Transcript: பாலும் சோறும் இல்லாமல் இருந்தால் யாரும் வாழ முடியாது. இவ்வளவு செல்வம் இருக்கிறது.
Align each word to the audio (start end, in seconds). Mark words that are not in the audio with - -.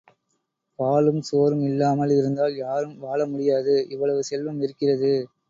பாலும் 0.79 1.19
சோறும் 1.21 1.61
இல்லாமல் 1.63 2.13
இருந்தால் 2.15 2.55
யாரும் 2.57 2.97
வாழ 2.97 3.19
முடியாது. 3.25 3.75
இவ்வளவு 3.89 4.23
செல்வம் 4.23 4.61
இருக்கிறது. 4.61 5.13